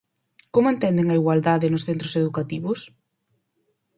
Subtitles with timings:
[0.53, 2.79] ¿Como entenden a igualdade nos centros educativos?